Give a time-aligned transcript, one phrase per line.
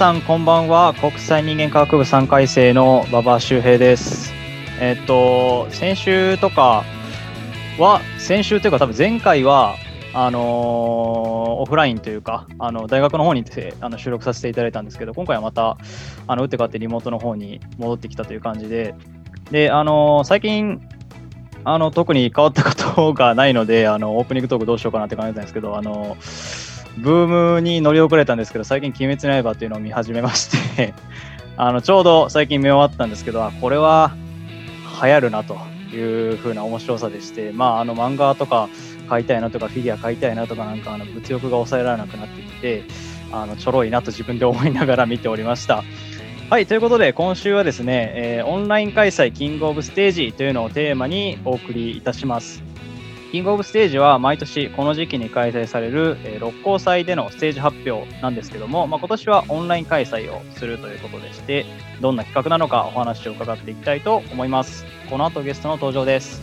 [0.00, 0.94] さんこんばんは。
[0.94, 4.32] 国際人間科学部3回生の馬場周平です。
[4.80, 6.84] えっと先週とか
[7.78, 9.74] は先週というか多分前回は
[10.14, 13.44] あのー、オフラインというかあの大学の方に
[13.82, 15.76] あの収録させていただいたんですけど今回はまた
[16.26, 18.94] あの打って変わってリモートの方に戻ってきたという感じで。
[19.50, 20.80] であのー、最近
[21.64, 30.94] あの特に変わったことがないのであのオープニングトークどうしようかなって感じなんですけどあのーブームに乗り遅れたんですけど、最近、鬼滅の刃というのを見始めまして
[31.56, 34.12] あのちょうど最近見終わったんですけど、これは
[35.02, 35.58] 流行るなと
[35.94, 38.68] いう風な面白さでして、まあ、あの漫画とか
[39.08, 42.84] 買いたいなとか、フィギュア買いたいなとか、なんかあの物欲が抑えられなくなってきて、
[43.32, 45.84] あのちょろいなと自分で思いながら見ておりました。
[46.50, 52.69] はい、ということで、今週はですね、えー、オンライン開催キングオブステージというのをテーマにお送りいたします。
[53.30, 61.64] キングオブステージは毎年この時期に開催される、えー、六甲祭でのステージ発表なんですけども、まあ、今年はオンライン開催をするということでして、
[62.00, 64.84] どんな企画なのかお話を伺っていきたいと思います。
[65.08, 66.42] この後ゲストの登場です。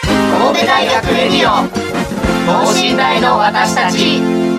[0.00, 1.68] 神戸大学レディオ
[2.46, 4.51] 等身大の私たち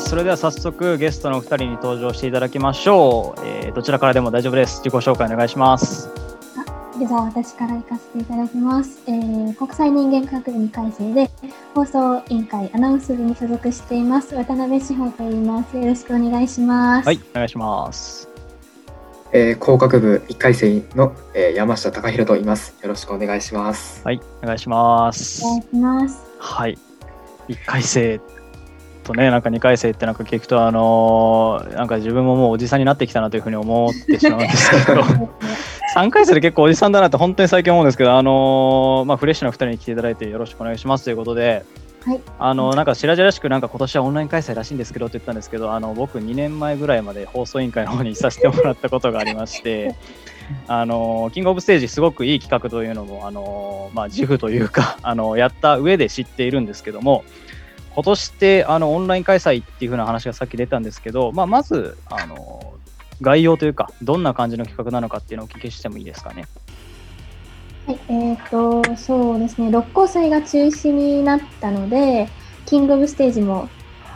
[0.00, 4.76] それでは早速ゲストのお二人に登場していただきましょう、えー、どちらからでも大丈夫です。
[4.84, 6.08] 自己紹介お願いします。
[7.00, 11.28] では私から行かせていただきます、えー、国際人間科学部2回生で
[11.74, 14.36] 放送委員会アナウンス部に所属しています。
[14.36, 15.76] 渡辺志保と言います。
[15.76, 17.06] よろしくお願いします。
[17.06, 18.28] はいお願いします。
[19.32, 22.76] えー、工学部1回生の、えー、山下隆弘と言います。
[22.82, 24.02] よろしくお願いします。
[24.04, 25.42] はい、お願いします。
[25.44, 26.20] お願いします。
[26.38, 26.78] はい、
[27.48, 28.20] 1回生
[29.02, 35.02] とね、なんか2回生ってなんか聞くと、あのー、なんか自分ももうおじさんになってきたなというふうに思ってしまうんですけど、
[35.94, 41.64] 3回生で結構おじさんだなって本当に最近思うんですけど、あのー、まあ、フレッシュな2人に来ていただいてよろしくお願いしますということで、
[42.04, 49.94] はい、あのなんか白々しくなんか今年はオンライン開催らしいんですけどって言ったんですけどあの僕2年前ぐらいまで放送委員会の方にいさせてもらったことがありまして
[50.66, 57.24] あのキングオブステージすごくいい企画というのもあの、まあ、自負というかあのやった上で知っているんですけども
[57.94, 62.74] 今年ってあのオンライン開催っていう風な話がさっき出たんですけど、まあ、まずあの
[63.20, 66.46] 概要というか、どんな感じの企画なのかっていうのをお聞きしてもいいですかね？
[67.86, 72.28] はい、えっ、ー、と、そうですね、六甲祭が中止になったので、
[72.66, 73.68] キングオブステージも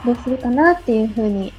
[0.05, 1.53] どうするかなっていうふうに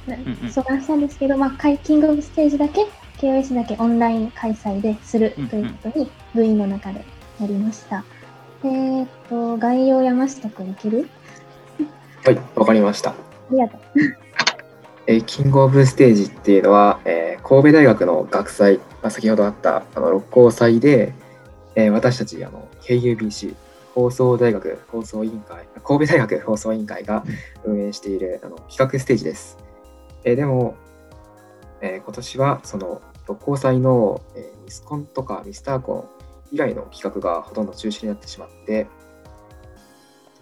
[0.50, 2.86] 相談したんですけど、まあ、キングオブステージだけ、
[3.18, 7.04] KOS だけオンライン開催でするということに、部員の中で
[7.40, 8.04] なりました。
[8.64, 11.08] えっ、ー、と、概要山下君いける？
[12.28, 13.12] はい、わかりました。
[13.12, 13.14] あ
[13.50, 13.80] りがとう。
[15.06, 21.14] えー、キングオブステージっていうのは、えー、神戸大学の学祭、まあ、先ほどあったあの六甲祭で、
[21.74, 23.54] えー、私たちあの KUBC
[23.94, 27.24] 放送大学放送委員会神戸大学放送委員会が
[27.64, 29.56] 運営しているあの企画ステージです。
[30.24, 30.76] えー、でも、
[31.80, 36.10] えー、今年はその六甲祭の、えー、ミスコンとかミスターコ
[36.52, 38.86] ン以来の企画がほとんど中止になってしまって、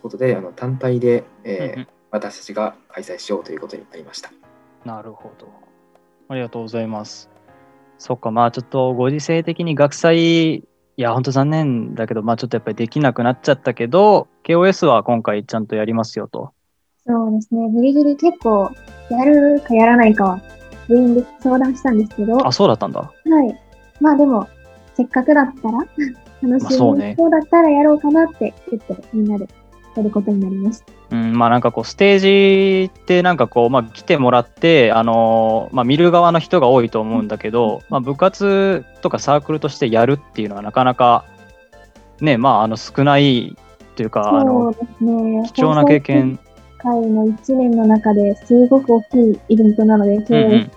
[0.06, 4.31] ことであの単体で、えーうんうん、私たちが開催しようということになりました。
[4.85, 5.49] なるほど。
[6.29, 7.31] ありがとうございます。
[7.99, 10.64] そっか、まあちょっとご時世的に学祭
[10.99, 16.52] いや、本当残念だけど、まあちょっとやっぱりできなくなっちゃったけど、KOS は今回ちゃんとやりますよと。
[17.06, 17.69] そうですね。
[17.70, 18.70] ギリギリ結構、
[19.11, 20.41] やるかやらないかは、
[20.88, 23.00] 部員で相談したんですけど、あ、そうだったんだ。
[23.00, 23.11] は
[23.44, 23.61] い。
[24.00, 24.49] まあでも、
[24.94, 25.79] せっかくだったら、
[26.43, 29.47] 楽しみそうねそうだったらやろうかなって言って、みんなで
[29.96, 30.93] やることになりました。
[31.10, 41.25] うん、まあなんかこう、ステージってなんかこう、まあ来てもらって、あのーまあ見る側の人が多いと思うんだけど、まあ部活とかサークルとしてやるっていうのはなかなか、
[42.20, 43.56] ね、まああの少ない
[43.94, 44.75] というか、あその。
[45.52, 46.38] 貴重な経験。
[46.78, 50.70] 会の1年の中ですごく大きいイベントなので、うんうん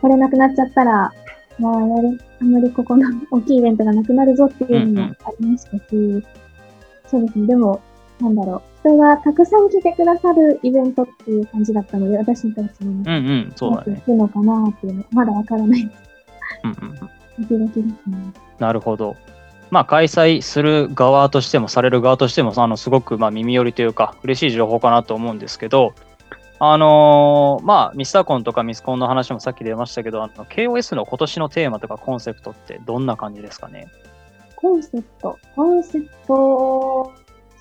[0.00, 1.10] これなくなっちゃったら、
[1.58, 5.82] まあ、あんまりここの大きいイベントがなくなるぞっていうのもありましたし、
[7.06, 7.46] そうですね。
[7.46, 7.80] でも、
[8.20, 8.88] なんだろう。
[8.88, 13.98] 人がたくさん来てくださるイベントっていう感じだったので、私たちもうんうん、そうだね。
[13.98, 16.02] いくのかなっていうのは、まだわからないです。
[16.64, 18.16] うんうんうんドキドキですね。
[18.58, 19.14] なるほど。
[19.70, 25.92] まあ、開催する側としても、される側としても、あのすごくまあ耳寄りというか、嬉しい情報かなと思うんですけど、
[26.58, 33.88] あのーまあ、ミスターコンとかミスコンの話もさっき出ましたけど、あの KOS の今年のテーマとかコンセプトってどんな感じですかね？
[34.54, 35.38] コンセプト。
[35.54, 37.12] コンセプト、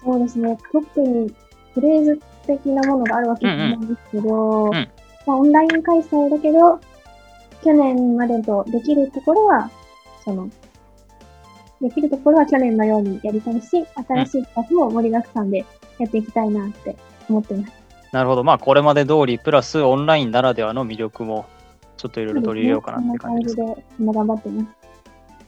[0.05, 0.57] そうですね。
[0.71, 1.33] 特に
[1.73, 6.79] フレーズ的なものがあるわけじゃないんですけど、んまあ、オンライン開催だけど、
[7.63, 9.69] 去年までとできるところは、
[10.23, 10.49] その、
[11.81, 15.65] できるところは去年のようにやりたいし、新しい企画も盛りだくさんで
[15.97, 16.95] やっていきたいなって
[17.27, 17.73] 思ってます。
[18.11, 18.43] なるほど。
[18.43, 21.45] まあ、これまで通り、プラスオンラインならではの魅力も、
[21.97, 24.84] ちょっといろいろ取り入れようかなって感じですそんな感じで、みんな頑張ってます。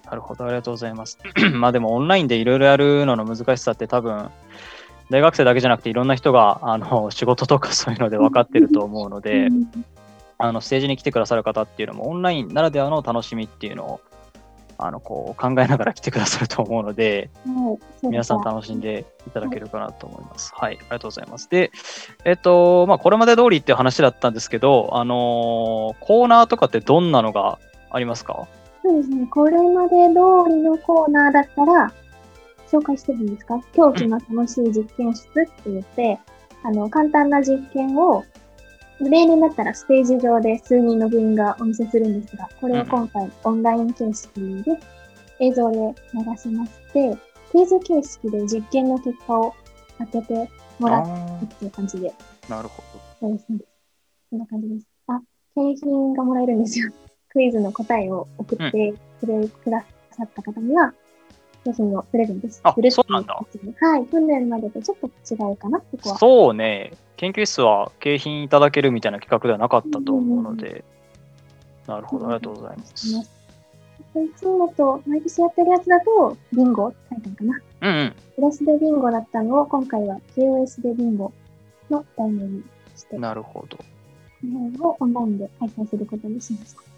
[0.10, 1.20] なるほど、ありがとうございます。
[1.54, 4.30] まあでもオンラインでいろいろやるのの難しさって多分、
[5.10, 9.86] 大学生だけじゃなくていろんな人があの 仕事とかそういうので分かってると思うのでう、ん
[10.40, 14.02] あのステージに来てくださる方っていうのもオンラインならではの楽しみっていうのを
[14.78, 17.32] あのこう考えながら来てくださると思うので、
[18.04, 20.54] 皆さん楽しんでいただけるかなと思います。
[20.56, 21.50] はい、ありがとうございます。
[21.50, 21.72] で、
[22.26, 27.58] えっと、まあこれまで通りっていう話だったんですけど、あのーコーナーとかってどんなのが
[27.90, 28.48] ありますか？
[28.88, 29.28] そうですね。
[29.28, 31.94] これまで通りのコーナーだったら、
[32.72, 33.60] 紹介してもいいですか？
[33.74, 36.20] 狂気の楽しい実験室って言って、
[36.64, 38.24] あの、簡単な実験を、
[39.00, 44.80] 例年だったらステージ上で数人の部員がお見せするんですが、これを今回オンライン形式で
[45.40, 45.78] 映像で
[46.14, 47.18] 流しまして、
[47.52, 49.54] クイズ形式で実験の結果を
[50.00, 50.50] 当てて
[50.80, 52.82] もらあうっていう感じで、ーなるほ
[53.22, 53.28] ど。
[53.28, 53.60] そうですね。
[54.30, 54.88] そんな感じです。
[55.08, 55.22] あ、
[55.56, 56.92] 景品がもらえるんですよ。
[57.38, 60.92] クイズの答えを送ってくれ、くださった方には、
[61.64, 64.06] 景品をプレゼントすあるそうなんだはい。
[64.08, 66.18] 去年までとちょっと違うかな、ここは。
[66.18, 70.84] そうね、研究室は景品いただけるみたいな企画ではなかったと思うので、
[71.86, 73.08] なるほど、ありがとうございます。
[73.08, 77.62] いつもと、毎年やってるやつだと、ビンゴって書いてあるかな。
[77.82, 78.14] うんうん。
[78.36, 81.32] プラスでビンゴだったのを、今回は KOS でビンゴ
[81.92, 82.64] の題名に
[82.96, 83.78] して、こなるほど。
[84.44, 86.97] の辺をオンラインで開催することにしました。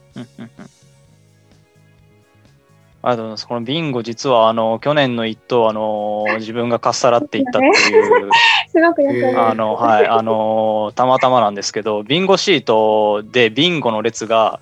[3.01, 3.47] ありがとうございます。
[3.47, 8.29] このビンゴ、実はあの去年の一等あの 自分がかっさらっていったっていう、
[8.67, 14.59] すごくよくあのはいあのたまたまなんですけど、ビンゴシートでビンゴの列が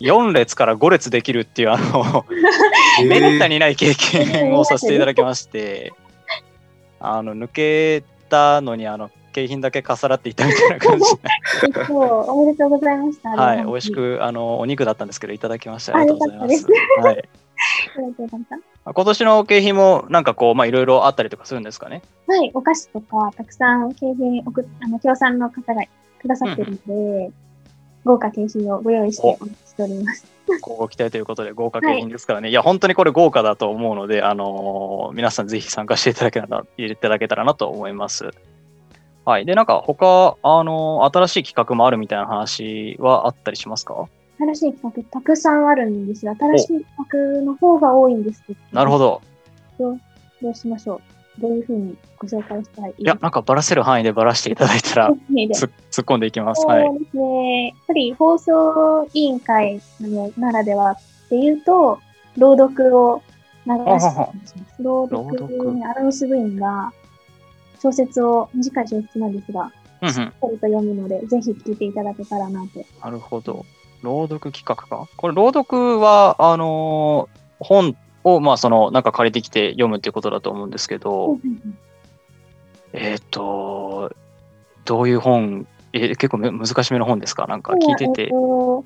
[0.00, 2.26] 4列から5列できるっていうあの
[3.08, 5.92] めったにない経験をさせていただきまして、
[7.00, 11.04] あの抜けたのにあの景品だけかっさらっていったみたいな感じ
[11.90, 13.30] おめでとうございました。
[13.30, 16.66] はい、美味しくあのお肉だったんですけどいただきましてあありがとうございます。
[17.02, 17.28] はい。
[18.94, 22.02] 今年の景品もなんかこうまあいろいろあったりとかするんですかね？
[22.26, 22.32] た。
[22.32, 25.82] はい、お菓子とか、たくさん景品送っ、あの、協賛の方が
[26.20, 27.30] くださってるので、
[28.04, 30.26] 豪華景品をご用意してお待ちしております。
[30.62, 32.48] ご期待ということで豪華景品ですからね。
[32.48, 38.30] い、や本当にこれ豪華だと思うので、あのー皆さんぜひ参加していただけたらいただけたらなと思います。
[39.28, 39.44] はい。
[39.44, 44.08] でなんか他あのー新しい企画もあるみたいな話はあったりしますか？
[44.38, 46.34] 新しい企画たくさんあるんですよ。
[46.38, 48.58] 新しい企画の方が多いんですけど。
[48.72, 48.98] なるほ。
[48.98, 49.20] ど。
[49.78, 49.90] ど
[50.50, 50.94] うしましょ
[51.38, 51.40] う。
[51.40, 52.94] どういうふうにご紹介したらい？
[52.96, 55.70] いいやなんかバラせる範囲でバラしていただいたら 突っ
[56.04, 56.64] 込んでいきます。
[56.66, 56.86] はい。
[56.86, 57.66] そうですね。
[57.68, 60.96] やっぱり放送委員会のならではっ
[61.28, 61.98] ていうと、
[62.38, 63.20] 朗読を
[63.66, 64.32] 流してはは
[64.80, 66.90] 朗朗読読ね、アナウンス部員が
[67.80, 70.14] 小説を、短い小説なんですが、うんうん。
[70.14, 72.84] しっかりと読むので、ぜひ聞いていただけたらなと。
[73.02, 73.64] なるほど。
[74.02, 75.08] 朗読企画か？
[75.16, 81.38] これ、朗読は、あのー本を、まあ、その、なんか借りてきて読むっていうことだと思うんですけど、
[82.92, 84.12] えっ、と、
[84.84, 87.46] どういう本、えー結構む難しめの本ですか？
[87.48, 88.84] なんか聞いててと。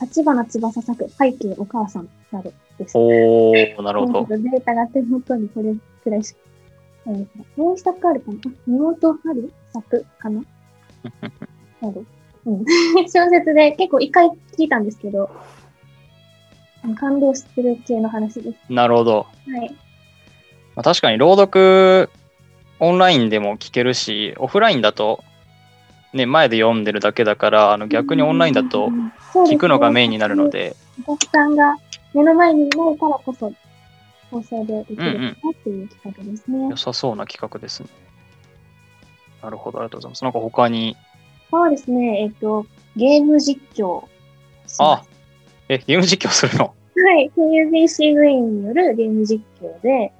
[0.00, 2.96] 立花翼作背景お母さんなどです。
[2.96, 4.26] おー、なるほど。
[4.28, 6.38] データが手元にこれくらいしか。
[7.08, 8.38] えーもう一作あるかな？
[8.44, 10.42] あ根本春作かな？
[11.80, 12.04] など。
[12.46, 12.64] うん。
[13.08, 15.30] 小説で結構一回聞いたんですけど、
[16.96, 18.58] 感動する系の話です。
[18.72, 19.26] なるほど。
[19.46, 19.70] はい。
[20.76, 22.10] まあ、確かに朗読
[22.80, 25.24] オンラインでも聞けるし、オフラインだと、
[26.12, 28.90] ね、前で読んでるだけだから、あの逆にオンラインだと
[29.34, 31.76] 聞くのがメインになるので、お客さんが
[32.14, 33.52] 目の前にいないからこそ、
[34.30, 36.68] 放送でできるかなっていう企画ですね。
[36.70, 37.88] 良さそうな企画ですね。
[39.42, 40.24] なるほど、ありがとうございます。
[40.24, 40.96] なんか他に、
[41.50, 42.66] そうですね、えっと、
[42.96, 44.04] ゲーム実況
[44.78, 45.04] あ、
[45.68, 46.74] え、ゲーム実況するの？
[46.94, 47.00] す。
[47.00, 50.12] はい、KUBC 部員によるゲーム実況で、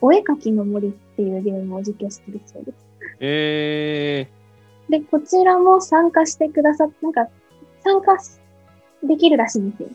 [0.00, 2.86] お絵かきの森っていうゲームを実況してるそうです。
[3.20, 4.28] え
[4.88, 7.28] で、こちらも参加してくださっなんか、
[7.82, 8.38] 参加し
[9.02, 9.88] できるらしいんですよ。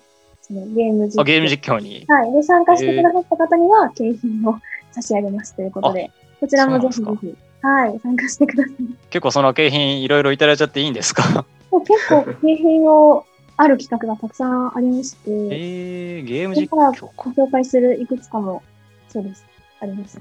[0.54, 1.22] そのゲーム実ー、況。
[1.22, 2.06] あゲーム実況に。
[2.08, 2.32] はい。
[2.34, 4.60] で、参加してくださった方には、景品を
[4.92, 8.76] 差し上げますということで、こちらもぜひぜひ、はい、参加してください。
[9.10, 11.46] 結構その景品いろいろいただいちゃっていいんですか？
[11.72, 13.26] もう結構、景品を
[13.58, 17.08] ある企画がたくさんありまして、 えー、ゲーム実況か。
[17.16, 18.62] ご紹介するいくつかも、
[19.08, 19.46] そうです、
[19.80, 20.20] あります。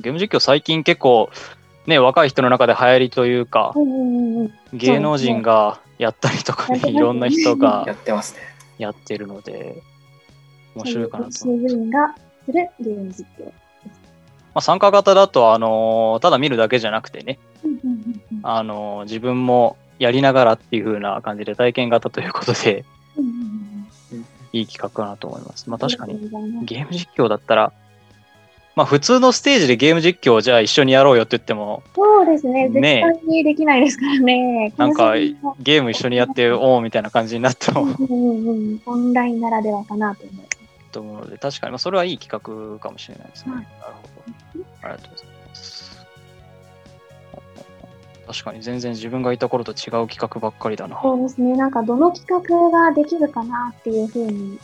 [0.00, 1.30] ゲーム実況最近結構、
[1.86, 4.52] ね、若い人の中で流行りというかう、んうんうんうん。
[4.74, 8.42] 芸能人がやったりとかねいろんな人がやってますね。
[8.80, 9.82] やってるので、
[10.74, 11.30] 面白いかなと。
[11.30, 13.44] KUBC 部員がするゲーム実況。
[13.44, 13.52] ま
[14.54, 17.38] あ、参加型だと、あのーただ見るだけじゃなくてね、
[18.42, 22.84] あのー自分もやりながらっていう風な感じで体験型ということで、
[24.52, 25.70] いい企画かなと思います。
[25.70, 26.18] まあ確かに、
[26.64, 27.72] ゲーム実況だったら、
[28.80, 34.72] まあ普通のステージでゲーム実況をじゃあ一緒にやろうよって言っても、そうですね、絶ね対にできないですからね。
[34.78, 35.16] なんか
[35.58, 40.58] ゲーム一緒にやって、おおみたいな感じになってもうんうんうん、オンラインならではかなと思います。
[40.92, 43.52] と思うので、確かに、まあ、それはいい企画かもしれないですね。
[43.52, 43.92] はいなる
[44.54, 44.64] ほど。
[44.82, 46.06] ありがとうございます。
[48.28, 50.98] 確かに全然自分がいた頃と違う企画ばっかりだな。
[51.02, 54.58] そうですね、なんかどの企画ができるかなっていうふうに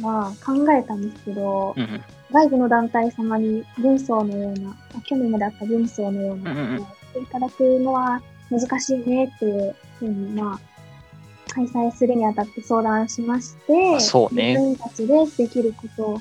[0.00, 2.02] は考えたんですけど、うんうん。
[2.32, 14.56] 外部の団体様に文章のような、あ去年まであった文章のようないただくのは難しいねっていうふうに、まあ、開催するにあたって相談しまして、あそうね。
[14.56, 16.20] 自分たちでできるこ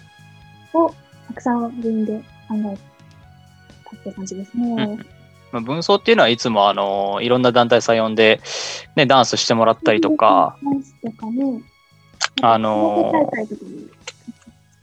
[0.74, 0.96] とを
[1.28, 2.18] たくさん自分で
[2.50, 2.78] 考え
[3.86, 4.74] たって感じですね。
[4.74, 5.06] うん
[5.52, 8.42] まあ、文装っていうのはいつもあのいろんな団体さん呼んで、
[8.96, 11.62] ね、ダンスしてもらったりとか、ダンスとかね、
[12.42, 13.90] あのー大会とかに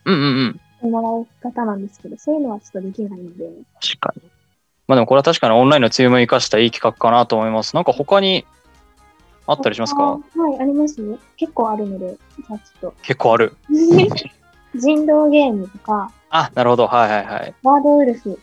[0.04, 3.50] うんうんうん、もらう方なんですけど、そういうのはちょっとできないので、
[3.82, 4.22] 確かに。
[4.86, 7.74] まあでもこれは確かにオンラインの強みを生かしたいい企画かなと思います。
[7.74, 8.46] なんか他に
[9.46, 10.02] あったりしますか？
[10.02, 11.18] あはい、ありますよ。
[11.36, 13.50] 結構あるので、じゃあちょっ結構ある。
[13.50, 13.56] と。
[14.78, 16.86] 人狼ゲームとか、あ、なるほど。
[16.86, 17.54] はいはいはい。
[17.62, 18.38] ワードウルフ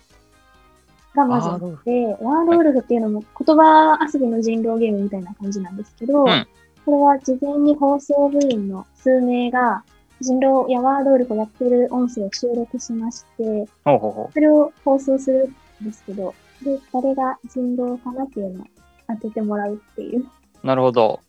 [1.16, 6.48] がまずあって、ワードウルフっていうのも言葉遊びの人狼ゲームみたいな感じなんですけど、うん
[6.86, 9.84] これは事前に放送部員の数名が
[10.22, 13.44] 人狼やワードウルフをやってる音声を収録しまして、
[13.84, 15.52] ほうほうほそれを放送する
[15.84, 18.68] んですけど、で、誰が人狼かなっていうのを
[19.08, 20.22] 当ててもらうっていう。
[20.22, 20.68] う。
[20.68, 21.20] なるほど。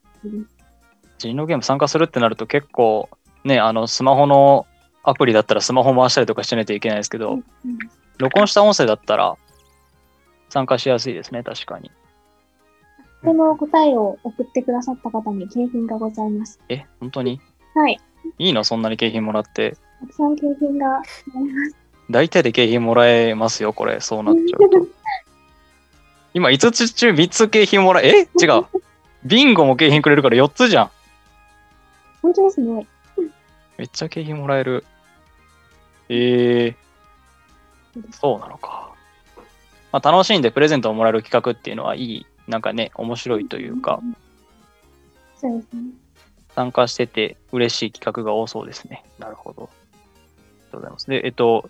[1.19, 3.09] 人狼ゲーム参加するってなると結構
[3.45, 4.67] ね、あのスマホの
[5.03, 7.45] アプリだったらスマホ回したりとかしないといけないですけど、うん
[8.19, 9.37] 録音した音声だったら
[10.49, 11.91] 参加しやすいですね、確かに。
[13.27, 16.61] この答えを送ってくださった方に景品がございます。
[16.69, 17.41] え、本当に？
[17.75, 18.01] はい。
[18.39, 18.63] いいの？
[18.63, 19.77] そんなに景品もらって。
[20.01, 21.03] たくさん景品が
[21.35, 21.77] ございます。
[22.09, 24.01] 大体で景品もらえますよ、これ。
[24.01, 24.87] そうなっちゃうと。
[26.35, 28.45] 今5つ中3つ景品もらえ、え？
[28.45, 28.65] 違う。
[29.25, 30.91] ビンゴも景品くれるから4つじゃん。
[32.23, 32.87] 本当ですね。
[33.77, 34.85] めっちゃ景品もらえる。
[36.09, 38.95] えー、そうなのか。
[39.91, 44.01] まあ、楽しんでプレゼントをもらえる企画っていうのはいい、なんかね、面白いというか、
[45.37, 45.83] そうですね。
[46.55, 49.05] 参加してて嬉しい企画が多そうですね。
[49.19, 49.65] なるほど。
[49.65, 51.07] ありがとうございます。
[51.07, 51.69] で、えっと、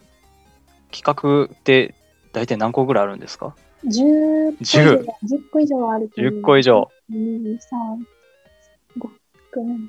[0.92, 1.94] 企画って
[2.32, 3.54] 大体何個ぐらいあるんですか
[3.84, 6.90] ？10個以上10 10個以上はあると思う ?10 個以上。
[7.10, 7.58] 2、3、
[8.98, 9.08] 5、
[9.54, 9.88] 6、7。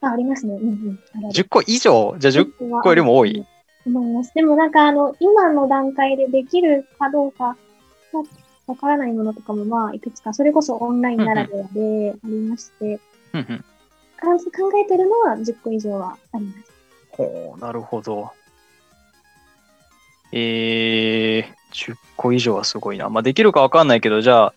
[0.00, 0.54] あ、ありますね。
[0.54, 1.00] うんうん。
[1.16, 2.16] あるある10個以上？
[2.18, 3.44] じゃあ10個よりも多い
[3.86, 4.32] 思います。
[4.34, 7.56] でもなんかあの、今の段階でできるかどうか、
[8.12, 8.22] まあ
[8.68, 13.00] わからないものとかもまあ、いくつか、それこそオンラインならではでありまして、
[13.32, 13.64] うんうん。
[14.20, 16.72] 考えてるのは10個以上はあります。
[17.10, 18.30] ほう、なるほど。
[20.32, 23.08] えー、10個以上はすごいな。
[23.08, 24.54] まあ、できるかわかんないけど、じゃあ、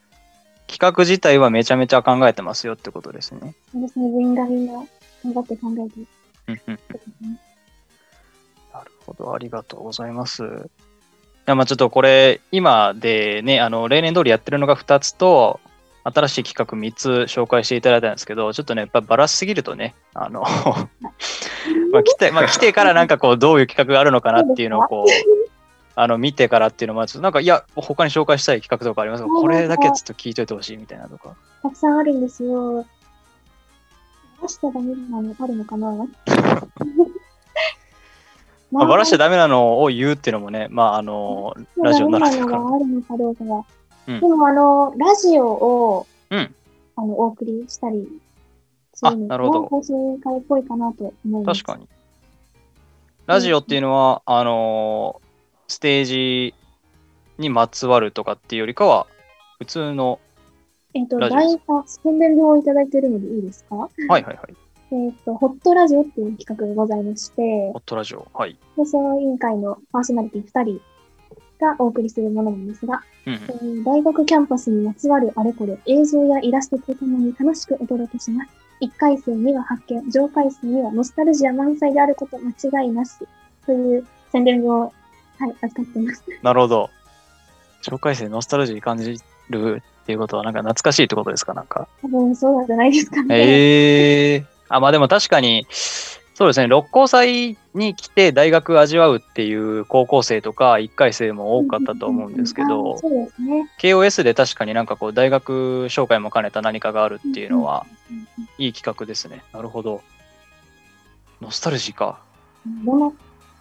[0.68, 3.56] 企画自体はめちゃめちゃ考えてますよってことですね。
[3.72, 4.74] そうですね、部員がみんな
[5.24, 6.08] 頑張って考えてる。
[8.74, 10.70] なるほど、ありがとうございます。
[11.48, 15.60] まあちょっとこれ、今でね、あの、例年通りやってるのが2つと、
[16.04, 20.42] 新しい企画3つ紹介していただいたんですけど、ちょっとね、やっぱバラしすぎるとね、あの、
[21.92, 25.52] まあ来て、まあ来てからなんかこう、どういう企画があるのかなっていうのをこう、
[25.94, 29.30] あの、見てからっていうのも、ちょっとなんか、いや、他に紹介したい企画とかありますか？
[29.30, 31.36] これだけちょっと聞いといてほしいみたいなとか。
[31.62, 32.86] たくさんあるんですよ。
[34.42, 36.08] 出したらダメなのあるのかな？
[38.72, 43.56] まあ、バラしちゃダメなのを言うっていうのもね、まあ、あの、ラジオならではかあるのかどうかが。
[44.08, 46.56] うんでも、あの、ラジオを、うん
[46.96, 48.08] あの、お送りしたり
[48.94, 51.64] するあなるほどの放送会っぽいかなと思います。
[51.64, 51.88] 確かに。
[53.28, 55.32] ラジオっていうのは、あのー
[55.72, 56.54] ステージ
[57.38, 59.08] にまつわるとかっていうよりかは、
[59.60, 60.20] 普通の、
[60.94, 63.76] えっ、と、ラジオですライター、宣伝料をいただいているのでいいですか？
[63.76, 64.38] はいはいはい。
[64.92, 68.28] えっ、と、ホットラジオっていう企画がございましてホ、ットラジオ。
[68.34, 68.58] はい。
[68.76, 70.82] 放送委員会のパーソナリティ2人
[71.60, 78.52] がお送りするものなんですが、うんえー大学キャンパスにまつわるあれこれ映像やイラストとともに楽しくお届けします。
[78.82, 83.14] 1回生には発見、上回生にはノスタルジア満載であること間違いなし
[83.66, 84.92] という宣伝を、
[85.38, 86.24] はい、扱っています。
[86.42, 86.90] なるほど。
[87.84, 89.20] 紹介生ノスタルジー感じ
[89.50, 91.88] るっていうことは、なんか懐かしいってことですかなんか。
[92.02, 93.36] 多分そうなんじゃないですかね。
[93.36, 94.51] ええー。
[94.76, 95.68] あ、まあでも確かに、
[96.42, 103.70] そうですね、六甲祭に来て大学味わうっていう高校生とか1回生も多かったと思うんですけあど、そうですね。
[103.80, 107.86] KOS で確かになんかこう大学紹介も兼ねた何かがあるっていうのは
[108.58, 109.44] いい企画ですね。
[109.54, 110.02] なるほど。
[111.42, 112.20] ノスタルジーか。
[112.66, 113.12] うんどんな、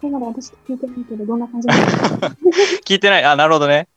[0.02, 1.68] 今まで私聞いてないけど、どんな感じ。
[2.86, 3.24] 聞いてない。
[3.24, 3.88] あ、なるほどね。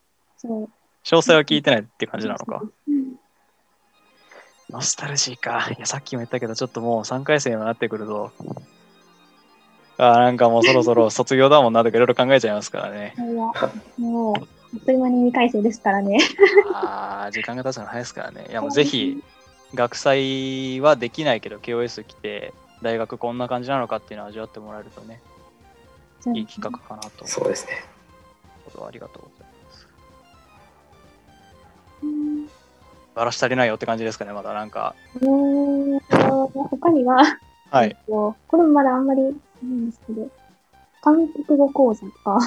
[0.44, 0.68] 詳
[1.06, 2.62] 細は聞いてないって感じなのか。
[2.88, 3.16] うん
[4.74, 5.70] ノスタルジーか。
[5.70, 8.32] いや、さっきも言ったけど、ちょっともう3回生になってくると、
[9.98, 13.14] あなんかもうそろそろ卒業だもんなとかいろいろ考えちゃいますからね。
[13.98, 14.40] もう、あ
[14.76, 16.18] っという間に2回生ですからね。
[16.74, 18.48] ああ、時間が経つの早いですからね。
[18.50, 19.24] いや、もうぜひ、
[19.76, 25.22] 学祭はできないけど、KOS 来て、大学こんな感じなのかっていうのを味わってもらえるとね、
[26.34, 27.28] いい企画かなと。
[27.28, 27.86] そうですね。
[28.76, 29.43] ありがとうございます。
[33.16, 34.96] バラし足りないよって感じですかね、まだなんか。
[35.22, 37.24] うーんと他には、
[37.70, 37.90] はい。
[37.90, 40.28] えっとこれもまだあんまりないんですけど、
[41.02, 42.40] 韓国語講座とか、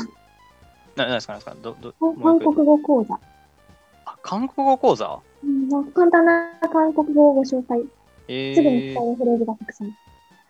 [0.96, 3.18] な、なんですか、なんですか、ど、ど、韓国語講座、
[4.06, 5.18] あ、韓国語講座？
[5.44, 7.82] うんなんか簡単な韓国語をご紹介、
[8.28, 9.92] えすぐに使ー、えるフレーズがたくさん。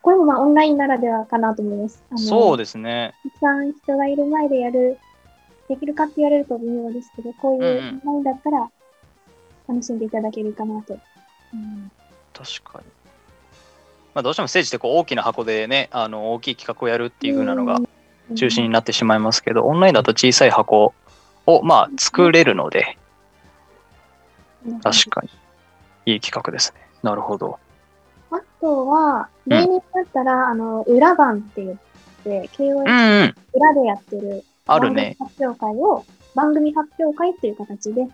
[0.01, 2.03] これもまあオンラインならではかなと思います。
[2.15, 3.13] そうですね。
[3.23, 4.97] たくさん人がいる前でやる、
[5.67, 8.69] できるかって言われると微妙ですけど、こういうオンラインだったら
[9.67, 10.97] 楽しんでいただけるかなと。
[11.53, 11.91] うん
[12.33, 12.85] 確かに。
[14.13, 17.79] まあ、どうしてもステージってこう大きな箱でね、あの大きい企画をやるっていう風なのが
[18.35, 20.93] 中心になってしまいますけど、オンラインだと小さい箱
[21.45, 22.97] をまあ作れるので、
[24.83, 25.29] 確かに。
[26.13, 26.81] いい企画ですね。
[27.03, 27.59] なるほど。
[28.31, 31.77] あとは、ん例年だったら、あの、裏番って言っ
[32.23, 33.35] て、KOS うんうん。
[33.53, 35.15] 裏でやってるあるね。
[35.19, 38.07] 番組発表会を、番組発表会という形で、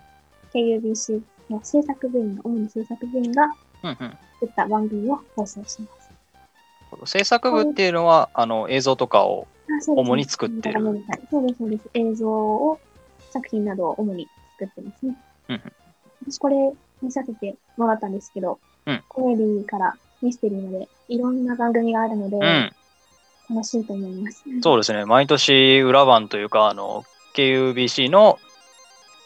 [0.52, 1.22] KUBC の
[1.62, 3.96] 制作部員が、主に制作部員がうんうん。
[4.40, 5.88] 作った番組を放送しま
[7.06, 7.12] す。
[7.12, 9.46] 制作部っていうのは、あの映像とかを、
[9.88, 10.82] 主に作ってる
[11.30, 11.90] そうです、そうです。
[11.94, 12.80] 映像を、
[13.30, 14.28] 作品などを主に
[14.58, 15.16] 作ってますね。
[15.48, 15.72] うんうん
[16.26, 22.72] 私これ見させてもらったんですけど、うんコメディからミステリーまでいろんな番組があるので、うん、
[23.50, 24.42] 楽しいと思います。
[24.62, 25.04] そうですね。
[25.04, 27.04] 毎年裏番というか、あの、
[27.34, 28.38] KUBC の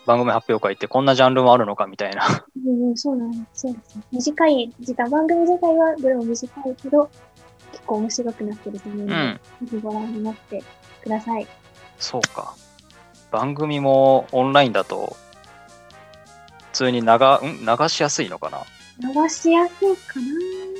[0.09, 2.27] 番組発表会ってこんなジャンルもあるのかみたいな。
[2.57, 3.61] うんうん、そうなんです。
[3.61, 4.03] そうですね。
[4.11, 7.11] 短い時間、番組自体はどれも短いけど、
[7.73, 9.41] 結構面白くなってると思うので、うん。
[9.67, 10.65] ぜひご覧になって
[11.03, 11.47] ください。
[11.99, 12.55] そうか。
[13.31, 15.15] 番組もオンラインだと、
[16.73, 17.09] 普通に流ん？
[17.67, 18.63] 流しやすいのかな？
[19.01, 20.21] 流しやすいか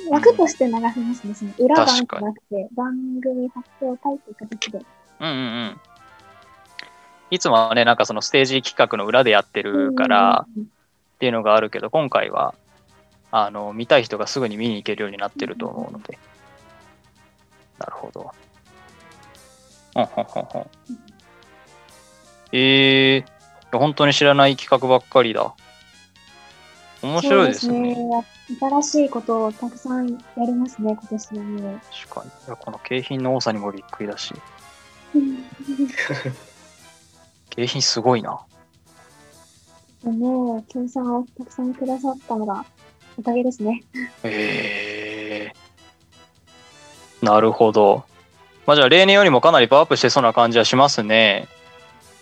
[0.09, 0.17] な？
[0.17, 1.35] 枠として流せますね。
[1.35, 4.79] その裏番じゃなくて、番組発表会という形で。
[5.19, 5.77] うんうんうん。
[7.31, 10.65] いつもはね、なんかそのステージ企画の裏でやってるからうんっ
[11.19, 12.55] ていうのがあるけど、今回は、
[13.29, 16.17] あの、見たい人がすぐに見に行けるようになってると思うので。
[17.77, 18.31] なるほど。
[19.93, 20.69] ほんほんほんほん。
[22.53, 25.53] えー、本当に知らない企画ばっかりだ。
[27.01, 27.95] 面白いですね。
[27.95, 28.25] すね。
[28.81, 31.81] 新しいことをたくさんやりますね、今年はもう。
[32.07, 32.55] 確かに。
[32.55, 34.33] この景品の多さにもびっくりだし。
[37.59, 38.39] 景品すごいな。
[40.05, 42.65] ね、協賛をたくさんくださったのが
[43.17, 43.83] おかげですね。
[44.23, 48.05] えー、なるほど。
[48.65, 51.49] まあじゃあ例年よりもかなりパワーアップしてそうな感じはしますね。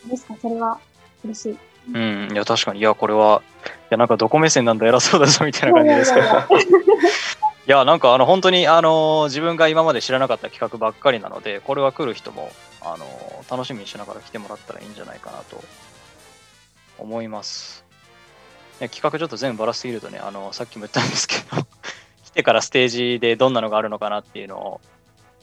[0.10, 0.80] ですか、それは
[1.24, 1.58] 嬉しい。
[1.94, 6.28] うん、いや確かに、いやこれは、いやなんかどこ目線なんだ偉そうだぞみたいな感じですけど。
[7.68, 12.50] いやなんかあの本当にあの自分が今まで知らなかった企画ばっかりなので、これは来る人も
[12.82, 13.06] あの
[13.52, 15.62] 楽しみにしながら来てもらったらいいんじゃないかなと
[16.98, 17.84] 思います。
[18.80, 21.68] ね、企画ちょっと全部ばらしすぎるとね、あのさっきも言ったんですけど、
[22.24, 24.82] 来てからステージでどんなのがあるのかなっていうのを、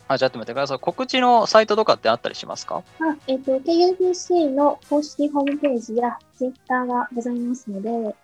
[0.08, 0.78] あ、じゃあちょっと待ってください。
[0.78, 2.82] 告知のサイトとかってあったりしますか？
[3.00, 8.16] あえっ、と、KUBC の公式ホームページや Twitter がございますので、こ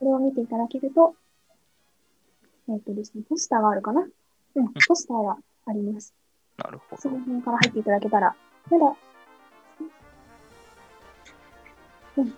[0.00, 1.16] れを見ていただけると、
[2.72, 4.00] えっ、とですね、ポスターがあるかな？
[4.54, 6.14] うん、ポスターがあります。
[6.56, 7.18] なるほどその。
[7.18, 8.34] 辺から入っていただけたら、
[8.70, 8.94] まだ、
[12.16, 12.34] うん、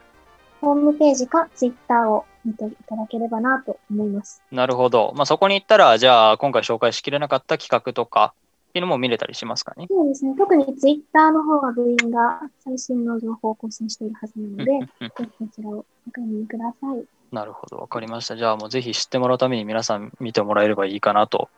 [0.61, 4.43] ホームページか Twitter を見ていただければなと思います。
[4.51, 5.13] なるほど。
[5.15, 8.35] まあ、そこに行ったら、じゃあ今回紹介しきれなかった企画とか
[8.71, 9.87] っていうのも見れたりしますかね？
[9.89, 17.05] そうですね、特に Twitter の方が部員が最新の情報を更新しているはずなので、ぜひこちらをご確認ください。
[17.35, 18.37] なるほど、わかりました。
[18.37, 21.51] じゃあもうぜひ知ってもらうために皆さん見てもらえればいいかなと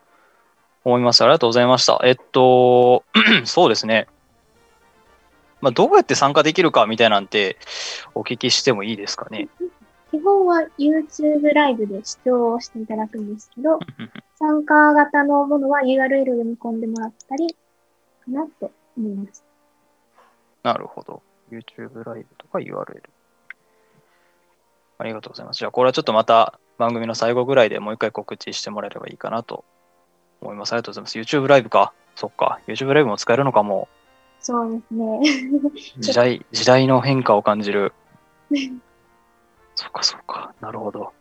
[0.85, 1.23] 思います。
[1.23, 2.01] ありがとうございました。
[2.03, 3.05] えっと、
[3.45, 4.09] そうですね。
[5.61, 7.59] まあ、どうやって参加できるかみたいなんて
[8.15, 9.49] お聞きしてもいいですかね？
[10.11, 13.79] 基本は YouTube ライブで視聴をしていただくんですけど、
[14.39, 17.57] 参加型のものは URL を読み込んでもらったり、か
[18.29, 19.45] なと思います。
[20.63, 21.23] なるほど。
[21.51, 23.03] YouTube ライブとか URL。
[24.99, 25.59] ありがとうございます。
[25.59, 29.65] じゃあこれはちょっとまた番組の最後ぐらいでもう一回告知してもらえればいいかなと
[30.41, 30.73] 思います。
[30.73, 31.19] ありがとうございます。
[31.19, 31.93] YouTube ライブか？
[32.15, 32.61] そっか。
[32.67, 33.89] YouTube ライブも使えるのかも。
[34.41, 35.21] そうですね。
[35.99, 37.93] 時代、 時代の変化を感じる。
[39.75, 40.55] そっかそっか。
[40.61, 41.13] なるほど。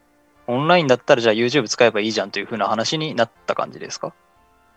[0.48, 4.14] オンラインだったらじゃあ YouTube 使えばいいじゃんというふうな話になった感じですか？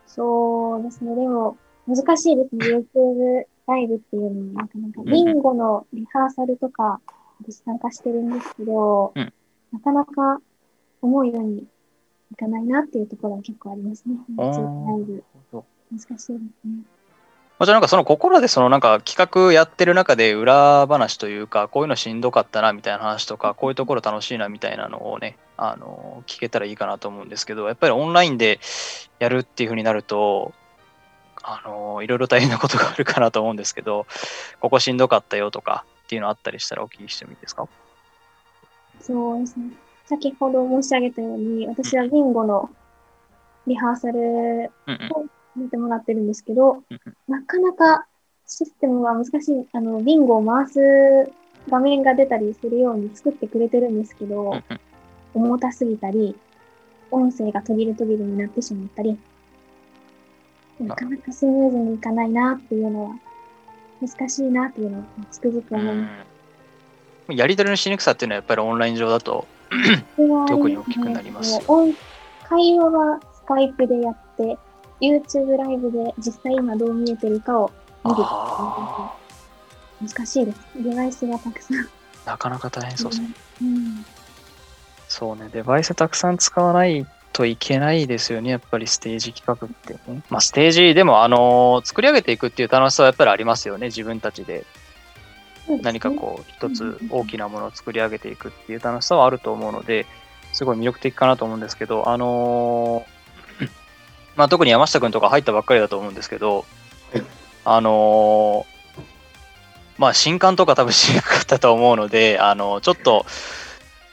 [0.07, 1.15] そうですね。
[1.15, 1.57] でも、
[1.87, 2.67] 難しいですね。
[2.95, 7.01] YouTube ライブっていうのは、なかなか、うんビンゴのリハーサルとか、
[7.41, 9.33] 私参加してるんですけど、うん
[9.73, 10.41] なかなか
[11.03, 11.67] 思うように
[12.33, 14.17] いかないなっていうところは結構ありますね。
[14.29, 16.39] 難しいですね。
[17.59, 28.61] まあじゃあなんかそのここらでそのなんか企画やってる中で裏話というかこういうのしんどかったなみたいな話とかこういうところ楽しいなみたいなのをねあの聞けたらいいかなと思うんですけどやっぱりオンラインで
[29.19, 30.53] やるっていうふうになると
[31.43, 34.07] あのいろいろ大変なことがあるかなと思うんですけど
[34.61, 37.69] ここしんどかったよとかっていうのあったりしたらお聞きしてもいいですか？
[39.03, 39.73] そうですね。
[40.07, 42.71] 先ほど申し上げたように、私はビンゴの
[43.67, 44.19] リハーサル
[45.15, 48.07] を見てもらってるんですけどうんうん、なかなか
[48.47, 49.67] システムは難しい。
[49.75, 51.31] あの、ビンゴを回す
[51.69, 54.81] 画面が出たりするように作ってくれてるんですけど、うんうん
[55.35, 56.35] 重たすぎたり、
[57.11, 59.19] 音声が途切れ途切れになってしまったり、
[60.81, 63.15] なかなかスムーズにいかないなっていうのは、
[64.01, 66.23] 難しいなっていうのをつくづく思います。
[66.23, 66.29] うん
[67.31, 69.47] やり取りのしにくさっていうのはやっぱりオンライン上だと
[70.49, 71.61] 特に大きくなります
[72.49, 74.59] 会話はスカイプでやって、
[75.03, 77.71] YouTube ライブで実際今どう見えてるかを
[78.05, 78.17] 見る
[80.01, 80.61] 難しいです。
[80.77, 81.77] デバイスがたくさん。
[81.77, 81.89] ー
[82.25, 83.29] なかなか大変そうですね
[83.61, 84.07] うん。
[85.09, 87.07] そうね、デバイスたくさん使わない
[87.39, 90.23] といけないですよね、やっぱりステージ企画ってね。
[90.29, 94.65] まあ、ステージでも、あの作り上げていくっていう楽しさはやっぱりありますよね、自分たちで。
[95.83, 100.05] 何かこう、一つ大きなものを作り上げていくっていう楽しさはあると思うので、
[100.53, 103.69] すごい魅力的かなと思うんですけど、あのー
[104.35, 106.65] まあ、特に山下君とか入ったばっかりだと思うんですけど
[107.13, 107.23] はい、
[107.65, 109.03] あのー
[109.99, 113.27] まあ、新刊とか多分しにくかったと思うので、あのちょっと、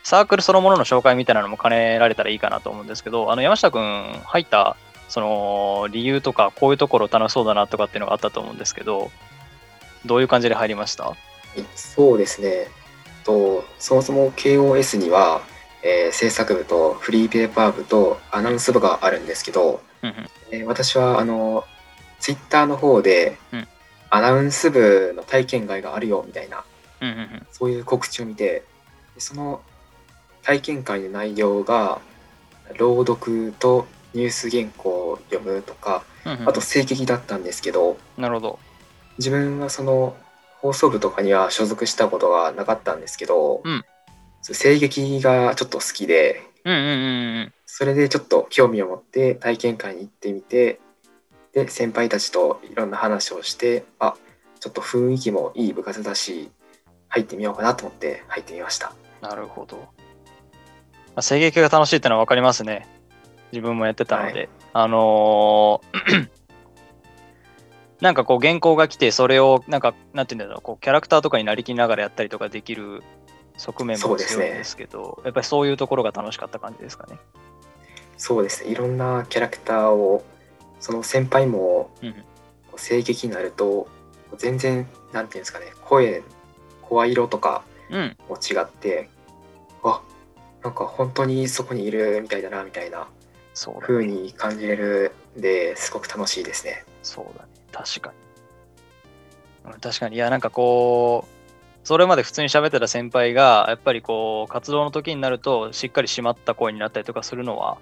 [0.05, 4.77] サークルそのものの紹介みたいなのも兼ねられたらいいかなと思うんですけど、あの山下君入った
[5.09, 9.09] その理由とか、こういうところ楽しそうだなとかっていうのがあったと思うんですけど、
[10.05, 11.11] どういう感じで入りました？
[11.75, 12.67] そうですね。
[13.23, 15.41] とそもそも KOS には、
[15.81, 20.29] えー制作部とフリーペーパー部とアナウンス部があるんですけど、うんうん。
[20.51, 21.63] えー私はあの
[22.19, 23.67] ツイッターの方で、うん。
[24.11, 26.63] アナウンス部の体験会があるよみたいな
[27.01, 27.47] うんうんうん。
[27.51, 28.63] そういう告知を見て
[29.15, 29.61] でその
[30.45, 31.99] 体験会の内容が
[32.77, 38.59] 朗読とニュース原稿を読むとかうんうんあと声劇だったんですけどなるほど。
[39.17, 40.15] 自分はその
[40.61, 43.83] 放送部とかには所属したことがなかったんですけど、うん
[44.47, 47.53] 声劇がちょっと好きでうんうんうんうん。
[47.65, 50.79] それでちょっと興味を持って体験会に行ってみて
[51.53, 54.15] で先輩たちといろんな話をしてあ
[54.59, 56.51] ちょっと雰囲気もいい部活だし
[57.07, 59.94] 入ってみようかなと思って入ってみましたなるほど。
[61.15, 62.87] まあ声劇が楽しいってのは分かりますね。
[63.51, 64.39] 自分もやってたので。
[64.39, 66.29] はいあのー
[68.01, 73.01] なんかこう原稿が来て、それをなんか、なんていうんだろう、こうキャラクターとかになりきりながらやったりとかできる
[73.55, 77.17] 側面もそうですね強いんですけど、やっぱりそういうところが楽しかった感じですかね。
[78.17, 80.23] そうですねいろんなキャラクターを
[80.81, 82.15] その先輩もうん
[82.77, 83.87] 声劇になると
[84.37, 86.21] 全然なんていうんですかね声
[86.81, 88.17] 声色とかうん。
[88.27, 89.09] も違って
[89.81, 90.01] わ
[90.65, 93.07] なんか本当にそこにいるみたいだなみたいな
[93.53, 96.83] そうに感じれるんですごく楽しいですね。
[97.03, 97.49] そうだね。
[97.71, 98.11] 確か
[99.63, 99.71] に。
[99.71, 100.15] うん確かに。
[100.15, 107.77] いや、なんかこう、それまで普通に喋ってた先輩が、やっぱりこう、活動の時になると、しっかり締まった声になったりとかするのは、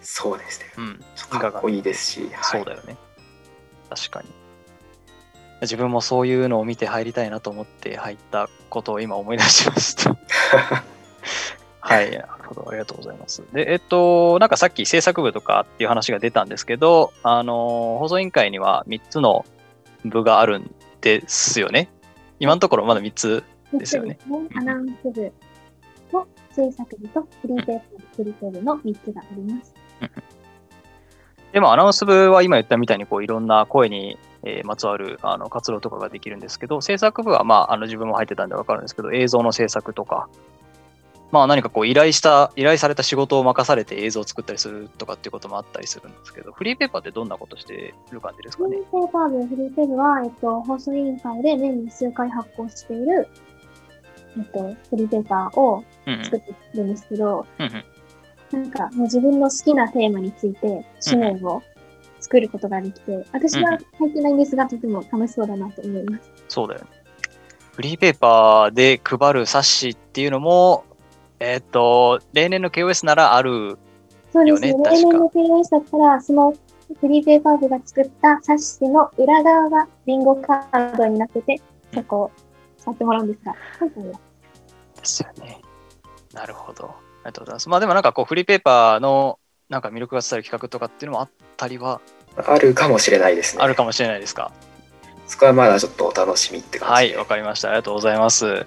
[0.00, 0.66] そうですね。
[0.78, 2.96] うん、かっこいいですし、はい、そうだよね。
[3.90, 4.28] 確かに。
[5.60, 10.16] 自分もそういうのを見て入りたいなと思って入ったことを今思い出しました。
[11.86, 13.42] はい、なるほど、ありがとうございます。
[13.52, 19.44] で、えっと、なんかさっき制作部とかっていう話が出たんですけど、あの、放送委員会には3つの
[20.04, 21.88] 部があるんですよね。
[22.40, 23.44] 今のところまだ3つ。
[23.72, 25.32] ですよねそうですアナウンス部
[26.12, 29.74] と制作部とフリーペーパー、フリーペー部の3つがあります。
[31.52, 40.28] でもアナウンス部は今言ったみたいにこういろんな声に、えーまつわるあの活動とかができるんですけど、制作部はまああの自分も入ってたんでわかるんですけど、映像の制作とか、
[41.32, 48.76] まあ何かこう依頼した、依頼された仕事を任されて映像を作ったりするとかっていうこともあったりするんですけど、フリーペーパーってどんなことしてる感じですかね？
[48.76, 53.28] フリーペーパー部、フリーペー部は、えっと、放送委員会で年に数回発行している、
[54.38, 55.84] えっと、フリーペーパーを
[56.22, 57.84] 作ってるんですけど、うんうん
[58.52, 61.64] なんか、もう自分の好きなテーマについて、紙面を
[62.20, 66.30] 作ることができて、私は入ってないんですが、とても楽しそうだなと思います。
[66.46, 66.86] そうだよね。
[67.74, 70.84] フリーペーパーで配る冊子っていうのも、
[71.40, 73.78] えーっと、例年の KOS ならある、
[74.32, 74.68] そうですね。
[74.68, 76.54] 例年の KOS だったら、その
[77.00, 81.60] フリーペーパー部が作った冊子の裏側がビンゴカードになってて、
[81.92, 82.30] そこを
[82.78, 84.18] 使ってもらうんですが、今回はで
[85.02, 85.60] すよね。
[86.32, 86.84] なるほど。
[86.86, 86.94] あり
[87.24, 87.68] がとうございます。
[87.68, 92.00] まあでもなんかこうフリーペーパーのなんか魅力が伝わる企画とかっていうのもあったりは？
[92.36, 93.62] あるかもしれないですね。
[93.62, 94.52] あるかもしれないですか？
[95.26, 97.16] そこはまだちょっとお楽しみって感はい。
[97.16, 97.68] わかりました。
[97.68, 98.66] ありがとうございます。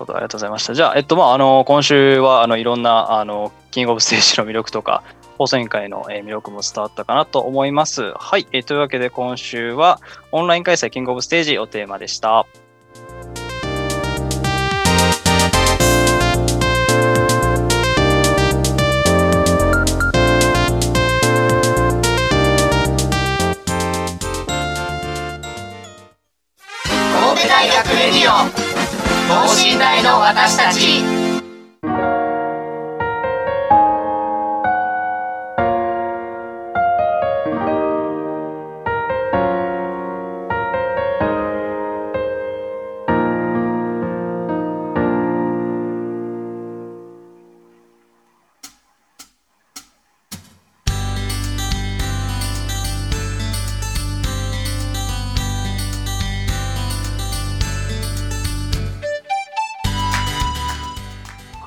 [0.00, 0.74] ありがとうございました。
[0.74, 5.02] じゃあ、えっと、まあ、あの、今週は、あの、いろんな、あの、キングオブステージの魅力とか、
[5.38, 8.12] 放送委員会の魅力も伝わったかなと思います。
[8.16, 10.00] はい、えというわけで今週は、
[10.30, 12.46] オンライン開催キングオブステージをテーマでした。
[27.20, 28.71] 神戸大学レディオ
[29.32, 31.21] 等身大の私たち。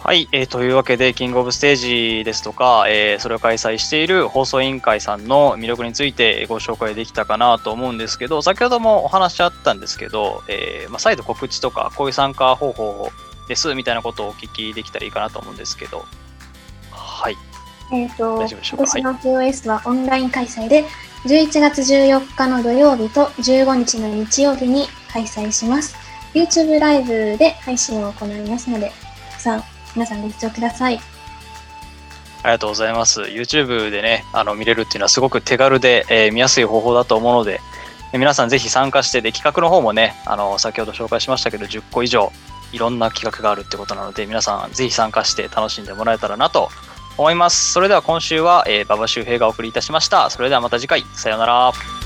[0.06, 1.76] はい、えーというわけで、キングオブステー
[2.20, 13.10] ジですとか、えーそれを開催している放送委員会さんの魅力についてご紹介できたかなと思うんですけど、先ほどもお話あったんですけど、えーまあ、再度告知とか、こういう参加方法
[13.48, 16.06] ですみたいなことをお聞きできたらいいかなと思うんですけど、
[16.91, 17.36] はい、
[17.91, 19.00] えっ、と、大丈夫でしょうか？
[19.00, 20.86] 今年の POS はオンライン開催で、
[21.26, 25.96] 11月14日の土曜日と15日の日曜日に開催します。
[26.36, 28.91] YouTube ライブで配信を行いますので、
[29.32, 31.00] たくさん皆さんご視聴ください。
[32.44, 33.22] ありがとうございます。
[33.22, 37.60] YouTube でね、あの見れるっていうのはすごく手軽で、えー見やすい方法だと思うので、
[38.14, 42.32] え皆さんぜひ参加して、で、企画の方もね、あの、先ほど紹介しましたけど、10個以上、
[42.72, 46.70] いろんな企画があるってことなので、皆さんぜひ参加して楽しんでもらえたらなと
[47.18, 47.72] 思います。
[47.74, 50.30] それでは今週は、えー馬場周平がお送りいたしました。
[50.30, 52.05] それではまた次回、さようなら。